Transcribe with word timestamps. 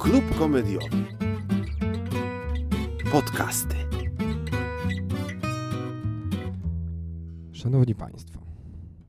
Klub 0.00 0.38
komediowy. 0.38 1.06
Podcasty. 3.12 3.76
Szanowni 7.52 7.94
Państwo, 7.94 8.40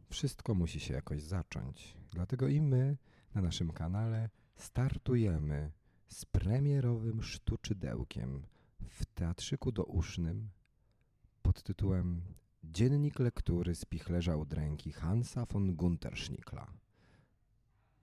wszystko 0.10 0.56
musi 0.56 0.80
się 0.80 0.94
jakoś 0.94 1.22
zacząć. 1.22 1.98
Dlatego 2.12 2.48
i 2.48 2.62
my 2.62 2.98
na 3.36 3.42
naszym 3.42 3.72
kanale 3.72 4.30
startujemy 4.56 5.72
z 6.08 6.26
premierowym 6.26 7.24
sztuczydełkiem 7.24 8.42
w 8.90 9.06
teatrzyku 9.06 9.72
dousznym 9.72 10.50
pod 11.42 11.64
tytułem 11.64 12.22
Dziennik 12.64 13.20
lektury 13.20 13.76
z 13.76 13.86
pichlerza 13.86 14.36
udręki 14.36 14.92
Hansa 14.92 15.46
von 15.46 15.76
Gunterschnickla. 15.76 16.68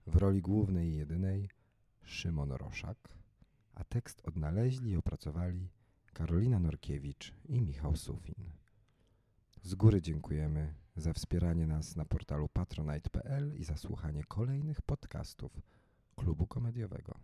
W 0.07 0.15
roli 0.15 0.41
głównej 0.41 0.89
i 0.89 0.95
jedynej 0.95 1.49
Szymon 2.09 2.51
Roszak, 2.51 2.97
a 3.73 3.83
tekst 3.83 4.21
odnaleźli 4.27 4.91
i 4.91 4.97
opracowali 4.97 5.69
Karolina 6.13 6.59
Norkiewicz 6.59 7.33
i 7.45 7.61
Michał 7.61 7.95
Sufin. 7.95 8.51
Z 9.61 9.75
góry 9.75 10.01
dziękujemy 10.01 10.73
za 10.95 11.13
wspieranie 11.13 11.67
nas 11.67 11.95
na 11.95 12.05
portalu 12.05 12.49
patronite.pl 12.49 13.55
i 13.55 13.63
za 13.63 13.77
słuchanie 13.77 14.23
kolejnych 14.23 14.81
podcastów 14.81 15.51
Klubu 16.15 16.47
Komediowego. 16.47 17.15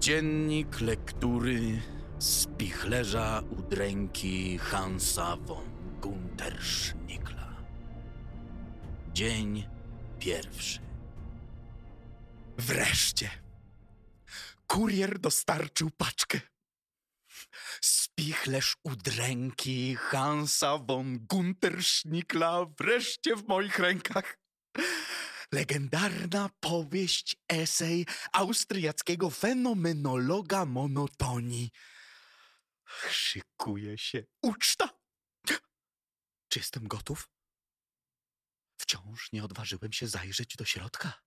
Dziennik 0.00 0.80
lektury 0.80 1.80
z 2.18 2.46
pichlerza 2.46 3.42
udręki 3.58 4.58
Hansa 4.58 5.36
von 5.36 5.64
Gunterschnickla. 6.00 7.56
Dzień 9.14 9.64
pierwszy. 10.18 10.91
Wreszcie! 12.66 13.30
Kurier 14.66 15.18
dostarczył 15.18 15.90
paczkę. 15.90 16.40
Spichlerz 17.80 18.76
udręki 18.84 19.96
Hansa 19.96 20.78
von 20.78 21.26
Gunterschnickla 21.26 22.66
wreszcie 22.78 23.36
w 23.36 23.48
moich 23.48 23.78
rękach. 23.78 24.38
Legendarna 25.52 26.50
powieść, 26.60 27.36
esej 27.48 28.06
austriackiego 28.32 29.30
fenomenologa 29.30 30.64
monotonii. 30.64 31.70
Szykuje 33.10 33.98
się 33.98 34.24
uczta. 34.42 34.88
Czy 36.48 36.58
jestem 36.58 36.88
gotów? 36.88 37.28
Wciąż 38.80 39.32
nie 39.32 39.44
odważyłem 39.44 39.92
się 39.92 40.08
zajrzeć 40.08 40.56
do 40.56 40.64
środka. 40.64 41.22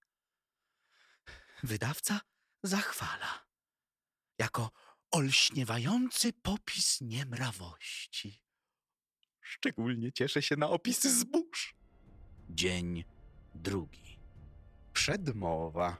Wydawca 1.66 2.22
zachwala 2.64 3.46
jako 4.40 4.72
olśniewający 5.12 6.34
popis 6.34 7.02
niemrawości. 7.02 8.42
Szczególnie 9.42 10.12
cieszę 10.12 10.42
się 10.42 10.56
na 10.56 10.70
opisy 10.70 11.20
zbóż. 11.20 11.76
Dzień 12.50 13.04
drugi. 13.56 14.20
Przedmowa. 14.94 15.98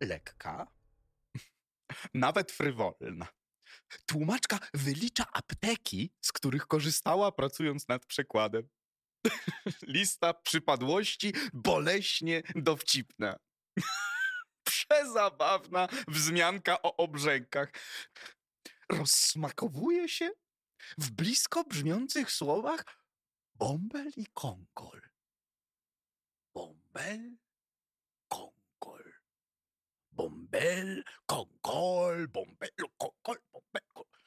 Lekka, 0.00 0.66
nawet 2.14 2.52
frywolna. 2.52 3.26
Tłumaczka 4.06 4.58
wylicza 4.74 5.24
apteki, 5.32 6.10
z 6.20 6.32
których 6.32 6.66
korzystała 6.66 7.32
pracując 7.32 7.88
nad 7.88 8.06
przekładem. 8.06 8.68
Lista 9.82 10.34
przypadłości 10.34 11.32
boleśnie 11.52 12.42
dowcipna. 12.54 13.36
Przezabawna 14.88 15.88
wzmianka 16.08 16.82
o 16.82 16.96
obrzękach. 16.96 17.72
Rozsmakowuje 18.92 20.08
się 20.08 20.30
w 20.98 21.10
blisko 21.10 21.64
brzmiących 21.64 22.32
słowach 22.32 22.84
bąbel 23.54 24.10
i 24.16 24.26
konkol. 24.26 25.02
Bąbel, 26.54 27.36
konkol. 28.28 29.12
Bąbel, 30.12 31.04
konkol, 31.26 32.28
bąbel, 32.28 32.70
konkol, 32.96 33.38
bąbel, 33.52 33.82
konkol. 33.94 34.20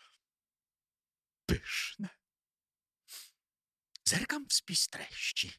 Pyszne. 1.45 2.09
Zerkam 4.05 4.47
w 4.49 4.53
spis 4.53 4.87
treści. 4.87 5.51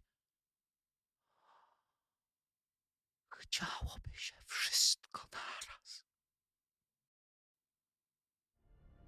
Chciałoby 3.52 4.10
się 4.14 4.34
wszystko 4.46 5.28
naraz. 5.32 6.04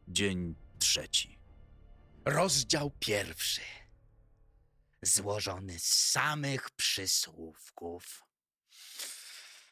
Dzień 0.08 0.54
trzeci. 0.78 1.38
Rozdział 2.24 2.90
pierwszy. 2.90 3.60
Złożony 5.02 5.78
z 5.78 6.10
samych 6.10 6.70
przysłówków. 6.70 8.22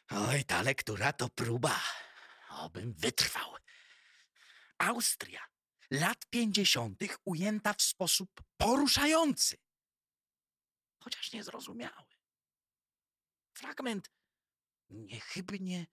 Oj, 0.09 0.43
ta 0.43 0.61
lektura 0.61 1.13
to 1.13 1.29
próba. 1.29 1.81
Obym 2.49 2.93
wytrwał. 2.93 3.55
Austria. 4.77 5.41
Lat 5.91 6.25
pięćdziesiątych 6.29 7.17
ujęta 7.25 7.73
w 7.73 7.81
sposób 7.81 8.43
poruszający. 8.57 9.57
Chociaż 10.99 11.33
niezrozumiały. 11.33 12.13
Fragment 13.53 14.09
niechybnie, 14.89 15.87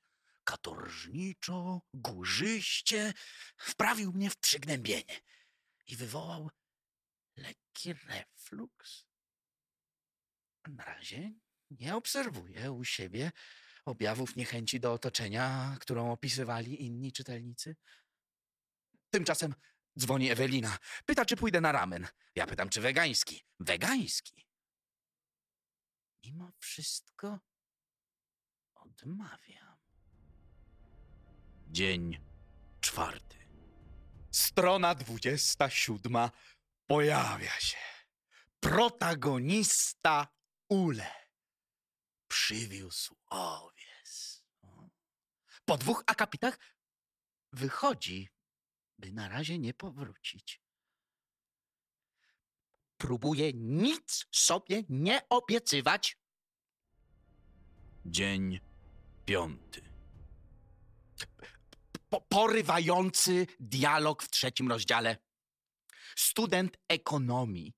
katorżniczo, 0.44 1.82
górzyście 1.94 3.12
wprawił 3.56 4.12
mnie 4.12 4.30
w 4.30 4.36
przygnębienie 4.36 5.20
i 5.86 5.96
wywołał 5.96 6.50
lekki 7.36 7.92
refluks. 7.92 9.04
Na 10.68 10.84
razie 10.84 11.32
nie 11.70 11.96
obserwuję 11.96 12.72
u 12.72 12.84
siebie 12.84 13.32
objawów 13.84 14.36
niechęci 14.36 14.80
do 14.80 14.92
otoczenia, 14.92 15.76
którą 15.80 16.12
opisywali 16.12 16.84
inni 16.84 17.12
czytelnicy. 17.12 17.76
Tymczasem 19.10 19.54
dzwoni 19.98 20.30
Ewelina. 20.30 20.78
Pyta, 21.04 21.24
czy 21.24 21.36
pójdę 21.36 21.60
na 21.60 21.72
ramen. 21.72 22.08
Ja 22.34 22.46
pytam, 22.46 22.68
czy 22.68 22.80
wegański. 22.80 23.44
Wegański. 23.60 24.46
Mimo 26.24 26.52
wszystko 26.58 27.40
odmawiam. 29.02 29.76
Dzień 31.68 32.20
czwarty. 32.80 33.36
Strona 34.30 34.94
dwudziesta 34.94 35.70
siódma 35.70 36.30
pojawia 36.86 37.60
się. 37.60 37.78
Protagonista 38.60 40.28
Ule. 40.68 41.12
Przywiózł 42.28 43.16
owiec. 43.26 44.44
Po 45.64 45.78
dwóch 45.78 46.02
akapitach 46.06 46.58
wychodzi, 47.52 48.30
by 48.98 49.12
na 49.12 49.28
razie 49.28 49.58
nie 49.58 49.74
powrócić. 49.74 50.60
Próbuje 52.96 53.52
nic 53.52 54.26
sobie 54.30 54.82
nie 54.88 55.28
obiecywać. 55.28 56.18
Dzień 58.06 58.60
piąty. 59.30 59.82
Po 62.08 62.20
porywający 62.20 63.46
dialog 63.60 64.22
w 64.22 64.30
trzecim 64.30 64.68
rozdziale. 64.68 65.16
Student 66.16 66.76
ekonomii 66.88 67.72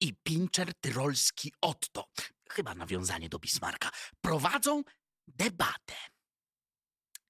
i 0.00 0.14
pinczer 0.14 0.74
tyrolski 0.74 1.52
Otto, 1.60 2.10
chyba 2.50 2.74
nawiązanie 2.74 3.28
do 3.28 3.38
Bismarcka, 3.38 3.90
prowadzą 4.20 4.82
debatę. 5.28 5.96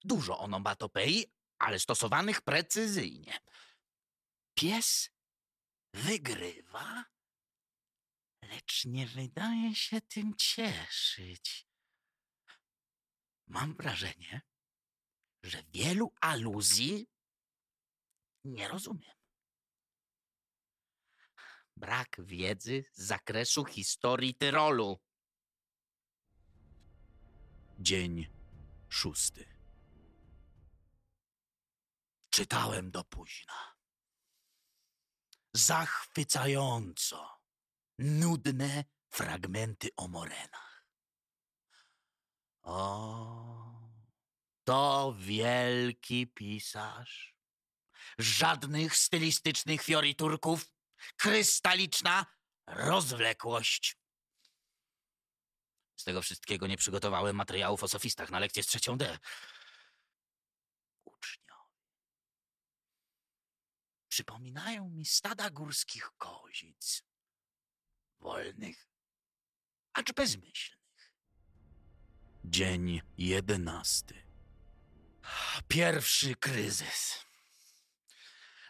Dużo 0.05 0.39
onomatopei, 0.39 1.27
ale 1.59 1.79
stosowanych 1.79 2.41
precyzyjnie. 2.41 3.39
Pies 4.55 5.11
wygrywa, 5.95 7.05
lecz 8.43 8.85
nie 8.85 9.07
wydaje 9.07 9.75
się 9.75 10.01
tym 10.01 10.35
cieszyć. 10.37 11.72
Mam 13.53 13.75
wrażenie, 13.75 14.43
że 15.43 15.63
wielu 15.63 16.13
aluzji 16.21 17.07
nie 18.45 18.69
rozumiem. 18.69 19.17
Brak 21.77 22.17
wiedzy 22.19 22.85
z 22.93 23.03
zakresu 23.03 23.65
historii 23.65 24.35
Tyrolu. 24.35 25.01
Dzień 27.79 28.27
szósty. 28.89 29.45
Czytałem 32.31 32.91
do 32.91 33.05
późna. 33.05 33.77
Zachwycająco 35.55 37.41
nudne 37.99 38.85
fragmenty 39.11 39.89
o 39.97 40.09
morenach. 40.09 40.72
O, 42.63 43.93
To 44.65 45.15
wielki 45.19 46.27
pisarz. 46.27 47.35
Żadnych 48.19 48.97
stylistycznych 48.97 49.83
fioriturków. 49.83 50.73
Krystaliczna 51.17 52.27
rozwlekłość. 52.67 53.97
Z 55.97 56.05
tego 56.05 56.23
wszystkiego 56.23 56.67
nie 56.67 56.77
przygotowałem 56.77 57.37
materiałów 57.37 57.83
o 57.83 57.89
sofistach 57.89 58.31
na 58.31 58.39
lekcję 58.39 58.63
z 58.63 58.67
trzecią 58.67 58.99
D. 58.99 59.19
Uczniowie. 61.05 61.83
Przypominają 64.09 64.91
mi 64.91 65.07
stada 65.07 65.51
górskich 65.51 66.11
kozic. 66.19 67.03
Wolnych, 68.21 68.89
acz 69.93 70.13
bezmyślnych. 70.13 70.82
Dzień 72.45 73.01
jedenasty. 73.19 74.27
Pierwszy 75.69 76.37
kryzys. 76.37 77.27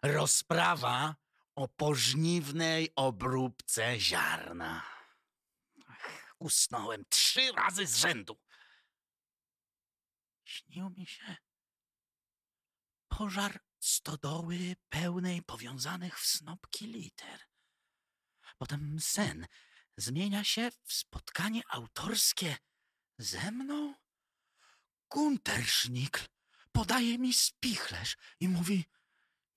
Rozprawa 0.03 1.17
o 1.55 1.69
pożniwnej 1.69 2.93
obróbce 2.97 4.01
ziarna. 4.01 4.83
Usnąłem 6.39 7.05
trzy 7.09 7.53
razy 7.53 7.87
z 7.87 7.97
rzędu. 7.97 8.39
Śnił 10.45 10.91
mi 10.91 11.07
się 11.07 11.37
pożar 13.09 13.61
stodoły 13.81 14.77
pełnej 14.89 15.43
powiązanych 15.43 16.21
w 16.21 16.27
snopki 16.27 16.87
liter. 16.87 17.41
Potem 18.59 19.01
sen 19.01 19.47
zmienia 19.97 20.45
się 20.45 20.71
w 20.85 20.93
spotkanie 20.93 21.63
autorskie 21.69 22.57
ze 23.19 23.51
mną? 23.51 23.95
Guntersznikl 25.11 26.21
podaje 26.73 27.19
mi 27.19 27.33
spichlerz 27.35 28.17
i 28.41 28.49
mówi 28.49 28.85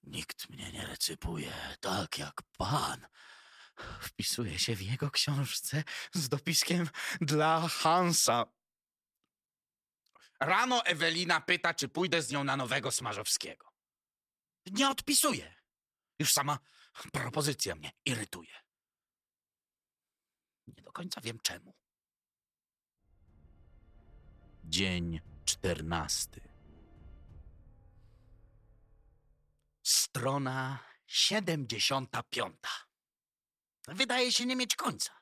Nikt 0.04 0.50
mnie 0.50 0.72
nie 0.72 0.86
recypuje 0.86 1.54
tak 1.80 2.18
jak 2.18 2.42
pan. 2.58 3.08
Wpisuje 4.02 4.60
się 4.60 4.76
w 4.76 4.82
jego 4.82 5.12
książce 5.12 5.84
z 6.14 6.30
dopiskiem 6.30 6.90
dla 7.22 7.68
Hansa. 7.68 8.46
Rano 10.40 10.86
Ewelina 10.86 11.42
pyta, 11.42 11.74
czy 11.74 11.88
pójdę 11.88 12.22
z 12.22 12.32
nią 12.32 12.44
na 12.44 12.58
nowego 12.58 12.92
Smarzowskiego. 12.92 13.72
Nie 14.66 14.90
odpisuję. 14.90 15.56
Już 16.20 16.34
sama 16.34 16.60
propozycja 17.14 17.76
mnie 17.76 17.92
irytuje. 18.06 18.56
Nie 20.68 20.84
do 20.84 20.92
końca 20.92 21.22
wiem 21.22 21.40
czemu. 21.40 21.74
Dzień 24.68 25.22
czternasty. 25.46 26.42
Strona 29.84 30.80
75. 31.08 32.56
Wydaje 33.88 34.32
się 34.32 34.46
nie 34.46 34.56
mieć 34.56 34.76
końca. 34.76 35.22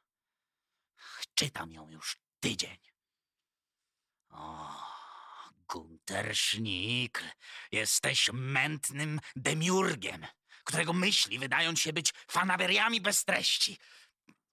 Czytam 1.35 1.71
ją 1.71 1.89
już 1.89 2.17
tydzień. 2.39 2.77
O, 4.29 4.83
Gunter 5.67 6.33
jesteś 7.71 8.29
mętnym 8.33 9.19
demiurgiem, 9.35 10.25
którego 10.63 10.93
myśli 10.93 11.39
wydają 11.39 11.75
się 11.75 11.93
być 11.93 12.13
fanaberiami 12.27 13.01
bez 13.01 13.25
treści. 13.25 13.77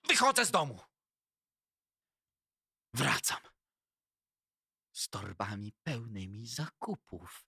Wychodzę 0.09 0.47
z 0.47 0.51
domu. 0.51 0.81
Wracam. 2.95 3.41
Z 5.01 5.09
torbami 5.09 5.73
pełnymi 5.83 6.47
zakupów. 6.47 7.45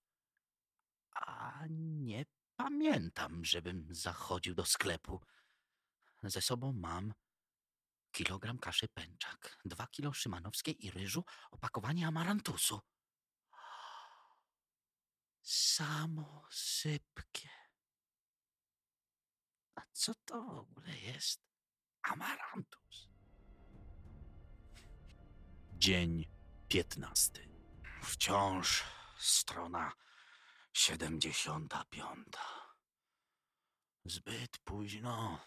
A 1.15 1.65
nie 1.71 2.25
pamiętam, 2.57 3.45
żebym 3.45 3.87
zachodził 3.91 4.55
do 4.55 4.65
sklepu. 4.65 5.21
Ze 6.23 6.43
sobą 6.43 6.73
mam 6.73 7.15
kilogram 8.13 8.59
kaszy 8.59 8.89
pęczak, 8.89 9.59
dwa 9.65 9.87
kilo 9.87 10.13
szymanowskiej 10.13 10.87
i 10.87 10.91
ryżu, 10.91 11.25
opakowanie 11.51 12.07
amarantusu. 12.07 12.81
Samo 15.43 16.47
sypkie. 16.51 17.49
A 19.75 19.83
co 19.93 20.15
to 20.15 20.43
w 20.43 20.59
ogóle 20.59 20.99
jest 20.99 21.41
amarantus? 22.03 23.09
Dzień 25.73 26.42
piętnasty. 26.73 27.49
Wciąż 28.03 28.85
strona 29.19 29.93
siedemdziesiąta 30.73 31.85
piąta. 31.91 32.75
Zbyt 34.05 34.59
późno, 34.59 35.47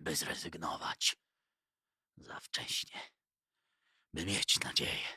by 0.00 0.16
zrezygnować. 0.16 1.16
Za 2.16 2.40
wcześnie, 2.40 3.00
by 4.14 4.26
mieć 4.26 4.60
nadzieję. 4.60 5.08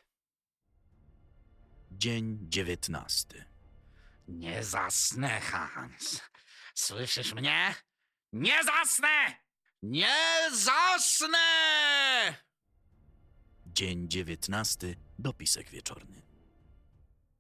Dzień 1.91 2.38
dziewiętnasty. 2.41 3.45
Nie 4.27 4.63
zasnę, 4.63 5.41
Hans. 5.41 6.21
Słyszysz 6.75 7.33
mnie? 7.33 7.75
Nie 8.33 8.63
zasnę! 8.63 9.44
Nie 9.81 10.50
zasnę! 10.51 12.48
Dzień 13.74 14.10
dziewiętnasty. 14.10 14.95
Dopisek 15.19 15.69
wieczorny. 15.69 16.21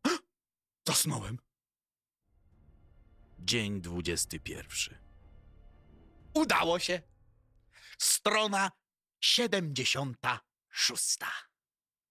Zasnąłem. 0.87 1.39
Dzień 3.39 3.81
dwudziesty 3.81 4.39
pierwszy. 4.39 4.97
Udało 6.33 6.79
się. 6.79 7.01
Strona 7.97 8.71
76. 9.21 11.17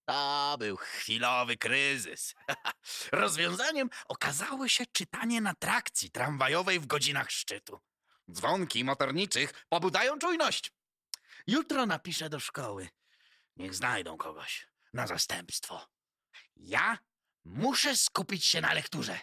To 0.05 0.55
był 0.59 0.77
chwilowy 0.77 1.57
kryzys. 1.57 2.35
Rozwiązaniem 3.11 3.89
okazało 4.07 4.67
się 4.67 4.85
czytanie 4.85 5.41
na 5.41 5.53
trakcji 5.53 6.11
tramwajowej 6.11 6.79
w 6.79 6.87
godzinach 6.87 7.31
szczytu. 7.31 7.79
Dzwonki 8.31 8.83
motorniczych 8.83 9.65
pobudają 9.69 10.19
czujność. 10.19 10.73
Jutro 11.47 11.85
napiszę 11.85 12.29
do 12.29 12.39
szkoły. 12.39 12.89
Niech 13.57 13.75
znajdą 13.75 14.17
kogoś 14.17 14.67
na 14.93 15.07
zastępstwo. 15.07 15.87
Ja 16.55 16.97
muszę 17.45 17.97
skupić 17.97 18.45
się 18.45 18.61
na 18.61 18.73
lekturze. 18.73 19.19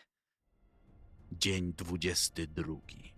Dzień 1.33 1.73
dwudziesty 1.73 2.47
drugi. 2.47 3.15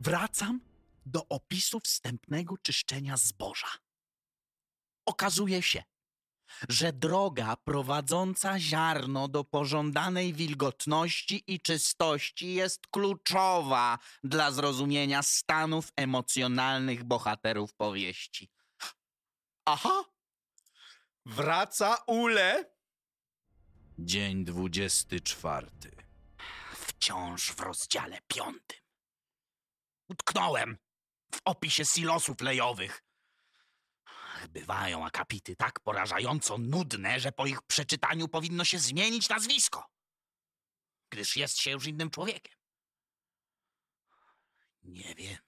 Wracam 0.00 0.60
do 1.06 1.28
opisu 1.28 1.80
wstępnego 1.80 2.58
czyszczenia 2.58 3.16
zboża. 3.16 3.68
Okazuje 5.06 5.62
się, 5.62 5.82
że 6.68 6.92
droga 6.92 7.56
prowadząca 7.56 8.60
ziarno 8.60 9.28
do 9.28 9.44
pożądanej 9.44 10.34
wilgotności 10.34 11.44
i 11.46 11.60
czystości 11.60 12.54
jest 12.54 12.86
kluczowa 12.86 13.98
dla 14.24 14.50
zrozumienia 14.50 15.22
stanów 15.22 15.92
emocjonalnych 15.96 17.04
bohaterów 17.04 17.74
powieści. 17.74 18.50
Aha! 19.64 20.04
Wraca 21.26 21.96
Ule! 22.06 22.72
Dzień 23.98 24.44
dwudziesty 24.44 25.20
czwarty. 25.20 25.96
Wciąż 26.74 27.52
w 27.52 27.60
rozdziale 27.60 28.18
piątym. 28.28 28.78
Utknąłem 30.08 30.78
w 31.34 31.40
opisie 31.44 31.84
silosów 31.84 32.40
lejowych. 32.40 33.02
Bywają 34.48 35.06
akapity 35.06 35.56
tak 35.56 35.80
porażająco 35.80 36.58
nudne, 36.58 37.20
że 37.20 37.32
po 37.32 37.46
ich 37.46 37.62
przeczytaniu 37.62 38.28
powinno 38.28 38.64
się 38.64 38.78
zmienić 38.78 39.28
nazwisko, 39.28 39.90
gdyż 41.10 41.36
jest 41.36 41.58
się 41.58 41.70
już 41.70 41.86
innym 41.86 42.10
człowiekiem. 42.10 42.54
Nie 44.82 45.14
wiem, 45.14 45.38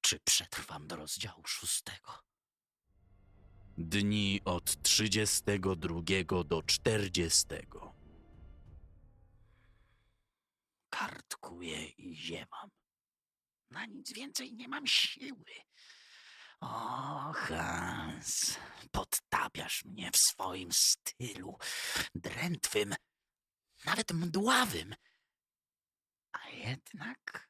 czy 0.00 0.20
przetrwam 0.20 0.86
do 0.86 0.96
rozdziału 0.96 1.46
szóstego. 1.46 2.31
Dni 3.84 4.40
od 4.44 4.82
trzydziestego 4.82 5.76
drugiego 5.76 6.44
do 6.44 6.62
czterdziestego. 6.62 7.94
Kartkuję 10.90 11.86
i 11.86 12.16
ziewam. 12.16 12.70
Na 13.70 13.86
nic 13.86 14.12
więcej 14.12 14.54
nie 14.54 14.68
mam 14.68 14.86
siły. 14.86 15.44
O, 16.60 17.32
Hans, 17.32 18.58
podtapiasz 18.90 19.84
mnie 19.84 20.10
w 20.10 20.16
swoim 20.16 20.72
stylu, 20.72 21.58
drętwym, 22.14 22.94
nawet 23.84 24.12
mdławym. 24.12 24.94
A 26.32 26.48
jednak 26.48 27.48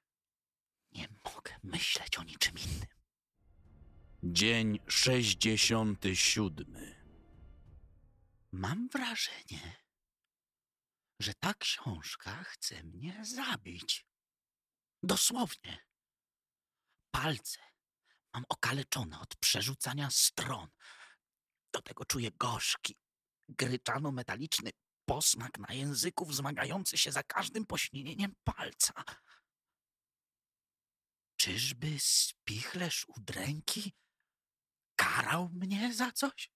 nie 0.93 1.09
mogę 1.25 1.53
myśleć 1.63 2.19
o 2.19 2.23
niczym 2.23 2.59
innym. 2.59 3.02
Dzień 4.25 4.79
sześćdziesiąty 4.89 6.17
siódmy. 6.17 7.05
Mam 8.53 8.89
wrażenie, 8.89 9.77
że 11.21 11.35
ta 11.35 11.55
książka 11.55 12.45
chce 12.45 12.83
mnie 12.83 13.25
zabić. 13.25 14.07
Dosłownie. 15.03 15.87
Palce 17.11 17.59
mam 18.35 18.45
okaleczone 18.49 19.21
od 19.21 19.37
przerzucania 19.37 20.11
stron. 20.11 20.69
Do 21.73 21.83
tego 21.83 22.05
czuję 22.05 22.31
gorzki, 22.31 22.97
gryczano-metaliczny 23.49 24.71
posmak 25.05 25.59
na 25.59 25.75
języku 25.75 26.27
wzmagający 26.27 26.99
się 26.99 27.13
za 27.13 27.23
każdym 27.23 27.67
poślinieniem 27.67 28.35
palca. 28.45 28.93
Czyżby 31.37 31.97
spichlerz 31.99 33.05
udręki 33.09 33.93
karał 35.03 35.49
mnie 35.49 35.95
za 35.95 36.13
coś? 36.13 36.51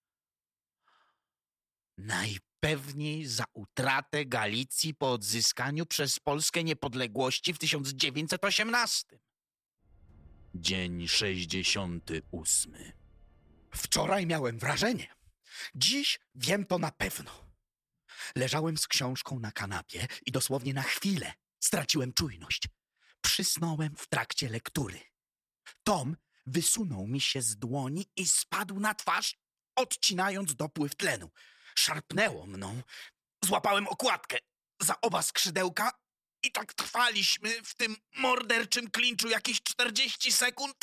Najpewniej 1.99 3.27
za 3.27 3.45
utratę 3.55 4.27
Galicji 4.27 4.95
po 4.95 5.13
odzyskaniu 5.13 5.87
przez 5.87 6.21
Polskę 6.21 6.65
niepodległości 6.65 7.55
w 7.55 7.59
1918. 7.59 9.19
Dzień 10.55 11.09
68. 11.09 12.75
Wczoraj 13.75 14.27
miałem 14.27 14.59
wrażenie. 14.59 15.15
Dziś 15.75 16.19
wiem 16.35 16.67
to 16.67 16.79
na 16.79 16.91
pewno. 16.91 17.31
Leżałem 18.37 18.79
z 18.79 18.89
książką 18.89 19.41
na 19.41 19.53
kanapie 19.53 20.07
i 20.27 20.33
dosłownie 20.33 20.75
na 20.75 20.83
chwilę 20.83 21.33
straciłem 21.61 22.13
czujność. 22.13 22.69
Przysnąłem 23.21 23.97
w 23.97 24.09
trakcie 24.09 24.49
lektury. 24.49 25.01
Tom 25.85 26.17
wysunął 26.47 27.07
mi 27.07 27.21
się 27.21 27.43
z 27.43 27.57
dłoni 27.57 28.07
i 28.17 28.29
spadł 28.29 28.81
na 28.81 28.95
twarz, 28.95 29.37
odcinając 29.77 30.55
dopływ 30.55 30.95
tlenu. 30.95 31.31
Szarpnęło 31.75 32.47
mną. 32.47 32.83
Złapałem 33.45 33.89
okładkę 33.89 34.39
za 34.81 35.01
oba 35.01 35.23
skrzydełka 35.23 35.93
i 36.43 36.53
tak 36.53 36.75
trwaliśmy 36.75 37.63
w 37.63 37.75
tym 37.75 37.97
morderczym 38.17 38.91
klinczu 38.91 39.29
jakieś 39.29 39.63
40 39.63 40.33
sekund, 40.33 40.77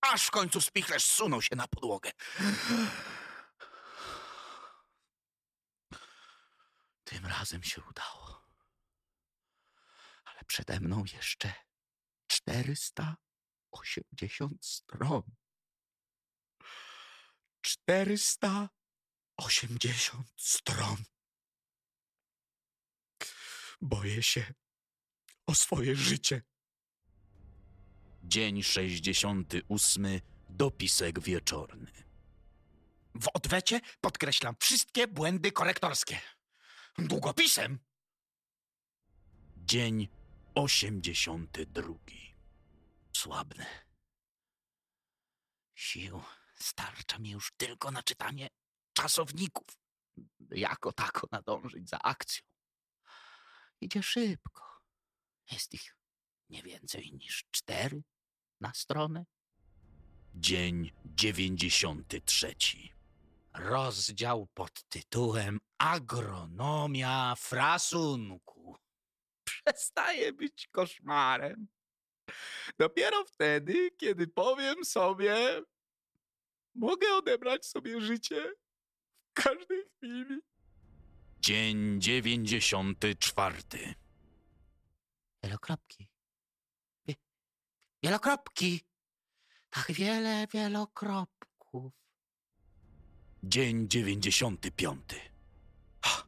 aż 0.00 0.26
w 0.26 0.30
końcu 0.30 0.60
spichlerz 0.60 1.04
sunął 1.04 1.42
się 1.42 1.56
na 1.56 1.68
podłogę. 1.68 2.10
Tym 7.04 7.26
razem 7.26 7.62
się 7.62 7.82
udało. 7.90 8.42
Ale 10.24 10.44
przede 10.46 10.80
mną 10.80 11.04
jeszcze 11.12 11.54
480 13.70 14.64
stron. 14.64 15.22
480 17.62 20.26
stron. 20.36 20.96
Boję 23.80 24.22
się 24.22 24.54
o 25.46 25.54
swoje 25.54 25.96
życie. 25.96 26.42
Dzień 28.24 28.62
68. 28.62 30.20
Dopisek 30.48 31.20
wieczorny. 31.20 31.92
W 33.14 33.28
odwecie 33.34 33.80
podkreślam 34.00 34.54
wszystkie 34.60 35.08
błędy 35.08 35.52
korektorskie. 35.52 36.20
Długopisem 36.98 37.78
Dzień 39.56 40.08
82. 40.54 42.29
słabnę. 43.20 43.66
Sił 45.74 46.22
starcza 46.54 47.18
mi 47.18 47.30
już 47.30 47.52
tylko 47.56 47.90
na 47.90 48.02
czytanie 48.02 48.48
czasowników. 48.92 49.66
Jako 50.50 50.92
tako 50.92 51.28
nadążyć 51.32 51.88
za 51.88 51.98
akcją. 51.98 52.42
Idzie 53.80 54.02
szybko. 54.02 54.80
Jest 55.50 55.74
ich 55.74 55.96
nie 56.48 56.62
więcej 56.62 57.12
niż 57.12 57.44
cztery 57.50 58.02
na 58.60 58.74
stronę. 58.74 59.24
Dzień 60.34 60.92
93. 61.04 62.54
Rozdział 63.54 64.46
pod 64.54 64.82
tytułem 64.88 65.60
Agronomia 65.78 67.34
frasunku. 67.38 68.76
Przestaje 69.44 70.32
być 70.32 70.68
koszmarem. 70.72 71.68
Dopiero 72.78 73.24
wtedy, 73.24 73.90
kiedy 73.96 74.28
powiem 74.28 74.84
sobie, 74.84 75.62
mogę 76.74 77.14
odebrać 77.14 77.66
sobie 77.66 78.00
życie 78.00 78.52
w 79.30 79.32
każdej 79.42 79.84
chwili. 79.96 80.40
Dzień 81.40 82.00
94. 82.00 83.62
Wielokropki. 85.42 86.08
Wie, 87.06 87.14
wielokropki. 88.02 88.80
Tak 89.70 89.92
wiele 89.92 90.46
wielokropków. 90.52 91.92
Dzień 93.42 93.88
95. 93.88 95.02
Ha! 96.02 96.26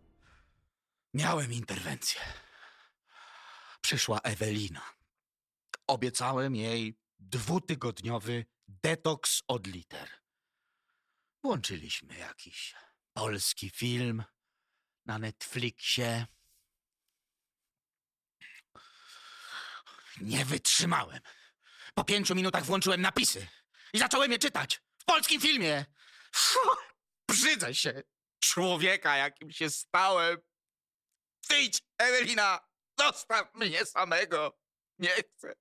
Miałem 1.14 1.52
interwencję. 1.52 2.20
Przyszła 3.80 4.20
Ewelina. 4.20 4.82
Obiecałem 5.86 6.56
jej 6.56 6.98
dwutygodniowy 7.18 8.46
detoks 8.68 9.42
od 9.48 9.66
liter. 9.66 10.08
Włączyliśmy 11.42 12.18
jakiś 12.18 12.74
polski 13.12 13.70
film 13.70 14.24
na 15.06 15.18
Netflixie. 15.18 16.26
Nie 20.20 20.44
wytrzymałem. 20.44 21.20
Po 21.94 22.04
pięciu 22.04 22.34
minutach 22.34 22.64
włączyłem 22.64 23.00
napisy 23.00 23.46
i 23.92 23.98
zacząłem 23.98 24.32
je 24.32 24.38
czytać 24.38 24.80
w 24.98 25.04
polskim 25.04 25.40
filmie. 25.40 25.84
Fuh, 26.34 26.94
brzydzę 27.28 27.74
się 27.74 28.02
człowieka, 28.40 29.16
jakim 29.16 29.52
się 29.52 29.70
stałem. 29.70 30.38
Wyjdź, 31.48 31.80
Ewelina, 31.98 32.60
zostaw 32.98 33.54
mnie 33.54 33.86
samego. 33.86 34.61
Nie 35.02 35.10
chcę, 35.22 35.54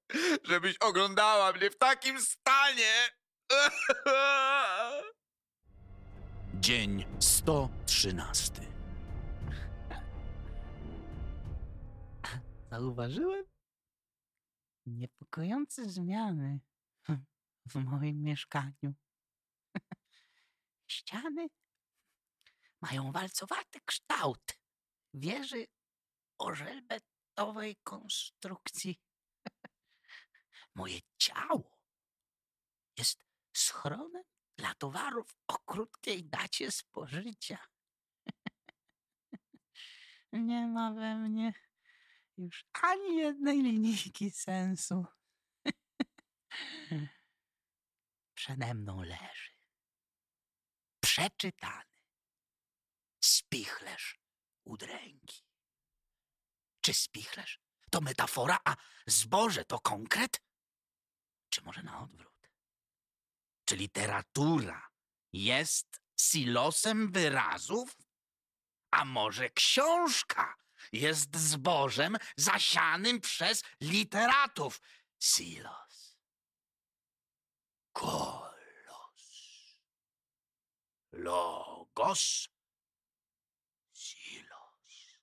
żebyś 0.43 0.77
oglądała 0.77 1.53
mnie 1.53 1.69
w 1.69 1.77
takim 1.77 2.21
stanie. 2.21 3.10
Dzień 6.65 7.05
113. 7.19 8.51
Zauważyłem 12.71 13.45
niepokojące 14.86 15.89
zmiany 15.89 16.60
w 17.65 17.75
moim 17.75 18.24
mieszkaniu. 18.24 18.93
Ściany 20.88 21.48
mają 22.81 23.12
walcowaty 23.12 23.79
kształt 23.86 24.60
wieży 25.13 25.67
o 26.38 26.55
żelbetowej 26.55 27.75
konstrukcji. 27.83 29.00
Moje 30.82 31.00
ciało 31.18 31.78
jest 32.98 33.26
schronem 33.54 34.24
dla 34.58 34.76
towarów 34.76 35.36
o 35.48 35.58
krótkiej 35.58 36.24
dacie 36.24 36.72
spożycia. 36.72 37.68
Nie 40.34 40.68
ma 40.68 40.94
we 40.94 41.16
mnie 41.16 41.54
już 42.38 42.66
ani 42.74 43.18
jednej 43.18 43.62
linijki 43.62 44.32
sensu. 44.32 45.06
Przede 48.36 48.74
mną 48.74 49.02
leży 49.02 49.52
przeczytany 51.00 51.96
spichlerz 53.24 54.20
udręki. 54.64 55.44
Czy 56.82 56.94
spichlerz 56.94 57.60
to 57.92 58.02
metafora, 58.02 58.60
a 58.66 58.76
zboże 59.08 59.66
to 59.66 59.80
konkret? 59.80 60.50
Czy 61.51 61.62
może 61.62 61.84
na 61.84 62.01
odwrót? 62.01 62.50
Czy 63.65 63.75
literatura 63.75 64.89
jest 65.34 66.01
silosem 66.20 67.12
wyrazów? 67.12 67.98
A 68.91 69.05
może 69.05 69.50
książka 69.50 70.55
jest 70.91 71.36
zbożem 71.38 72.17
zasianym 72.38 73.22
przez 73.22 73.63
literatów? 73.81 74.81
Silos. 75.20 76.17
Kolos. 77.93 78.51
Logos. 81.12 82.48
Silos. 83.93 85.20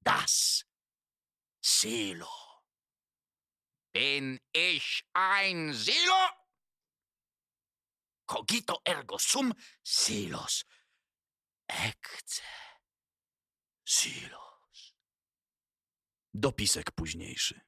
Das 0.00 0.64
Silo. 1.62 2.45
Bin 3.96 4.38
ich 4.52 5.08
ein 5.14 5.72
Silo? 5.72 6.28
Cogito 8.26 8.82
ergo 8.84 9.16
sum 9.18 9.54
silos. 9.82 10.66
Ecce 11.66 12.42
Silos. 13.84 14.94
Dopisek 16.34 16.90
późniejszy. 16.90 17.60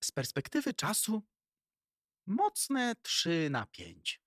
Z 0.00 0.12
perspektywy 0.12 0.74
czasu 0.74 1.22
mocne 2.26 2.94
3 3.02 3.48
na 3.50 3.66
5. 3.66 4.20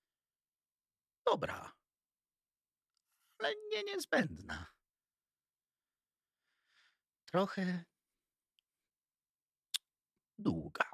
Dobra, 1.26 1.72
ale 3.38 3.54
nie 3.70 3.82
niezbędna. 3.84 4.74
Trochę 7.26 7.84
дуга 10.38 10.93